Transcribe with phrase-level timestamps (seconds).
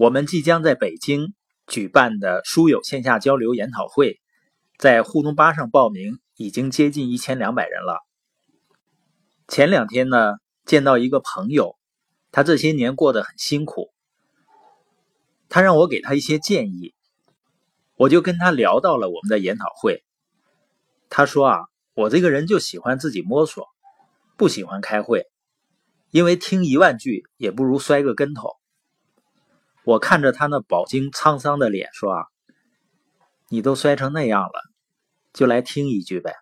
[0.00, 1.34] 我们即将在北京
[1.66, 4.18] 举办的书友线下交流研讨会，
[4.78, 7.98] 在互动吧上报名已经接近一千两百人了。
[9.46, 11.76] 前两天呢，见到一个朋友，
[12.32, 13.90] 他这些年过得很辛苦，
[15.50, 16.94] 他让我给他一些建议，
[17.96, 20.02] 我就跟他聊到了我们的研讨会。
[21.10, 21.58] 他说啊，
[21.92, 23.66] 我这个人就喜欢自己摸索，
[24.38, 25.26] 不喜欢开会。
[26.10, 28.56] 因为听一万句也不如摔个跟头。
[29.84, 32.26] 我看着他那饱经沧桑的脸说：“啊，
[33.48, 34.62] 你都摔成那样了，
[35.32, 36.34] 就来听一句呗。”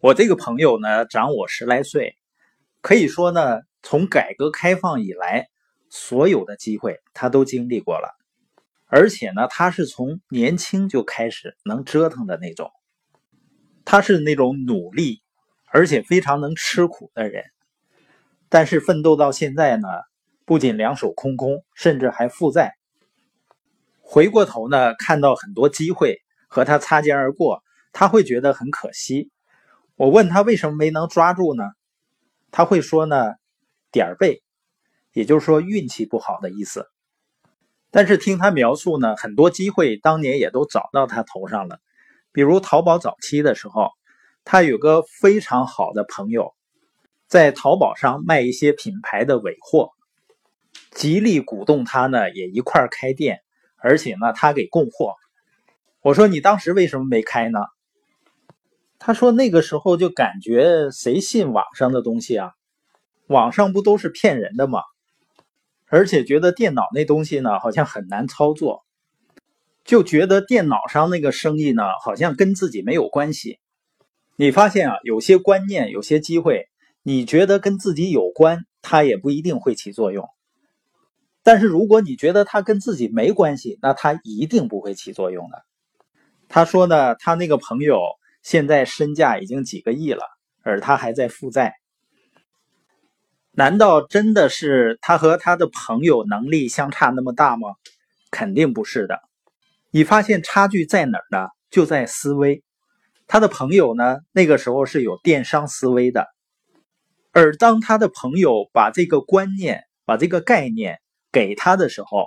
[0.00, 2.16] 我这个朋友呢，长我十来岁，
[2.80, 5.48] 可以说呢，从改革开放以来，
[5.90, 8.08] 所有的机会他都经历过了，
[8.86, 12.70] 而且呢，他是从年轻就开始能折腾的那种，
[13.84, 15.22] 他是那种努力
[15.66, 17.44] 而且非常能吃苦的人。
[18.48, 19.86] 但是奋斗到现在呢，
[20.50, 22.74] 不仅两手空空，甚至还负债。
[24.00, 29.30] 回过头呢，看到很多机会和他擦肩而过，他会觉得很可惜。
[29.94, 31.62] 我问他为什么没能抓住呢？
[32.50, 33.34] 他会说呢，
[33.92, 34.42] 点儿背，
[35.12, 36.88] 也就是说运气不好的意思。
[37.92, 41.78] 但是听他描述呢，很多机会当年也都找到他头上了。
[42.32, 43.90] 比如淘宝早期的时候，
[44.42, 46.56] 他有个非常好的朋友。
[47.28, 49.92] 在淘宝上卖一些品牌的尾货，
[50.90, 53.40] 极力鼓动他呢，也一块开店，
[53.76, 55.14] 而且呢，他给供货。
[56.02, 57.60] 我说你当时为什么没开呢？
[58.98, 62.50] 他说那个时候就感觉谁信网上的东西啊？
[63.26, 64.80] 网上不都是骗人的吗？
[65.86, 68.84] 而且觉得电脑那东西呢，好像很难操作，
[69.84, 73.58] 就觉得电脑上那个生意呢，好像跟自己没有关系。
[74.36, 76.66] 你发现啊，有些观念，有些机会。
[77.02, 80.28] 你觉得跟自己有关，它也不一定会起作用。
[81.42, 85.64] 但是如果你觉得它跟自己没关系，那它一定不会起作用的。
[86.48, 88.00] 他说呢，他那个朋友
[88.42, 90.24] 现在身价已经几个亿了，
[90.62, 91.74] 而他还在负债。
[93.52, 97.68] 难道真的是他和他的朋友能力相差那么大吗？
[98.30, 99.20] 肯定不是的。
[99.90, 101.48] 你发现差距在哪儿呢？
[101.70, 102.62] 就在思维。
[103.26, 106.26] 他的朋友呢，那个时候是有电商思维的。
[107.32, 111.00] 而当他的朋友把这个观念、把这个概念
[111.32, 112.26] 给他的时候，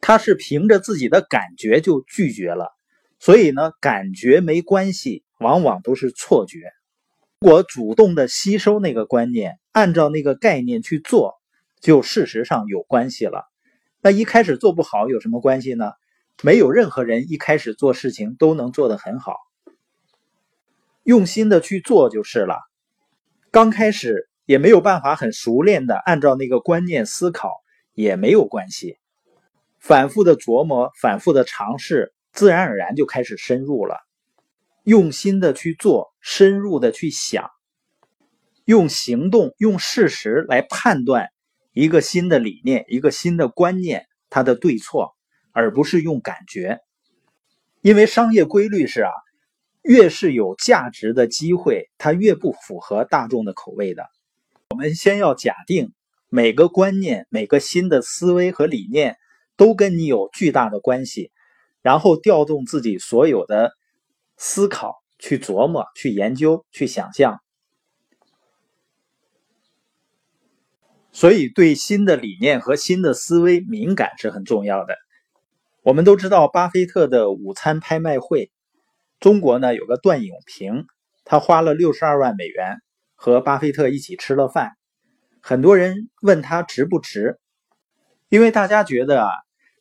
[0.00, 2.72] 他是凭着自己的感觉就拒绝了。
[3.18, 6.58] 所以呢，感觉没关系，往往都是错觉。
[7.40, 11.34] 如果主动的吸收那个观念，按照那个概念去做，
[11.80, 13.44] 就事实上有关系了。
[14.00, 15.92] 那一开始做不好有什么关系呢？
[16.42, 19.36] 没有任何人一开始做事情都能做得很好，
[21.04, 22.56] 用心的去做就是了。
[23.52, 27.61] 刚开始也没有办法很熟练的按照那个观念思考，
[27.94, 28.98] 也没有关系。
[29.78, 33.98] 反复的琢磨，反复的尝试，自然而然就开始深入了。
[34.84, 37.50] 用心的去做，深入的去想，
[38.64, 41.28] 用行动、用事实来判断
[41.72, 45.14] 一个新的理念、一个新的观念它的对错，
[45.52, 46.80] 而不是用感觉。
[47.80, 49.10] 因为商业规律是啊。
[49.84, 54.04] 越是有价值的机会，它越不符合大众的口味的。
[54.70, 55.92] 我们先要假定
[56.34, 59.18] 每个观念、每个新的思维和理念
[59.58, 61.30] 都跟你有巨大的关系，
[61.82, 63.72] 然后调动自己所有的
[64.38, 67.38] 思考去琢磨、去研究、去想象。
[71.12, 74.96] 所以，对新的理念和新的思维敏感是很重要的。
[75.82, 78.50] 我们都知道巴菲特的午餐拍卖会。
[79.20, 80.86] 中国呢有个段永平，
[81.26, 82.78] 他花了六十二万美元
[83.14, 84.72] 和巴菲特一起吃了饭。
[85.44, 87.40] 很多人问他值不值，
[88.28, 89.28] 因为大家觉得啊，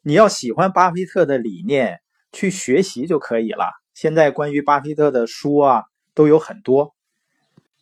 [0.02, 2.02] 你要喜欢巴菲特的理念，
[2.32, 3.70] 去学习就可以了。
[3.94, 5.84] 现在关于巴菲特的书啊
[6.16, 6.96] 都有很多，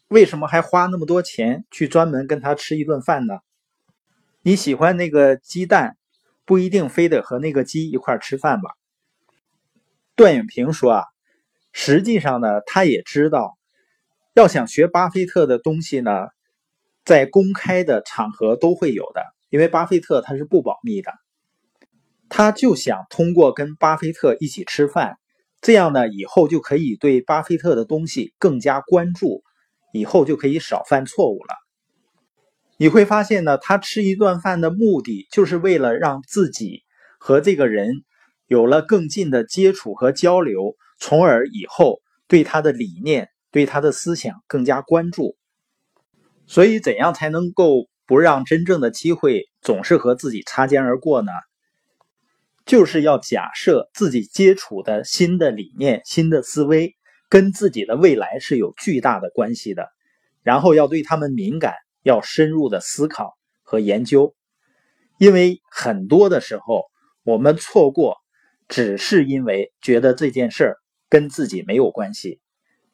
[0.10, 3.40] 为什么还花那么多钱去专门跟他吃一顿饭呢？
[4.42, 5.96] 你喜欢那个鸡蛋，
[6.44, 8.72] 不一定非得和那个鸡一块吃饭吧？
[10.16, 11.06] 段永平说啊。
[11.72, 13.58] 实际上呢，他也知道，
[14.34, 16.28] 要想学巴菲特的东西呢，
[17.10, 21.12] 在公开的场合都会有的，因为巴菲特他是不保密的。
[22.30, 25.18] 他就想通过跟巴菲特一起吃饭，
[25.60, 29.42] 这样呢，以后就可以对巴菲特的东西更加关注，
[29.92, 31.56] 以后就可以少犯错误了。
[32.78, 36.84] 你会发现呢，他吃一顿饭的目的，就是为了让自己
[37.18, 38.04] 和这个人
[38.46, 40.76] 有了更近的接触和交流。
[41.00, 45.39] 从而以后对他的理念、对他的思想更加关注。
[46.50, 51.32] 所以，怎样才能够不让真正的机会总是和自己擦肩而过呢？
[52.66, 56.96] 就是要假设自己接触的新的理念、新的思维
[57.30, 59.90] 跟自己的未来是有巨大的关系的，
[60.42, 64.34] 然后要对他们敏感，要深入的思考和研究。
[65.20, 66.86] 因为很多的时候，
[67.24, 68.16] 我们错过，
[68.68, 70.78] 只是因为觉得这件事儿
[71.10, 72.40] 跟自己没有关系。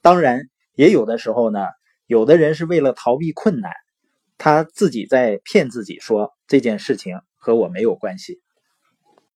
[0.02, 0.42] 当然，
[0.74, 1.62] 也有的时候呢，
[2.08, 3.72] 有的人是为了逃避困难，
[4.38, 8.42] 他自己在骗自己说这件事情和我没有关系。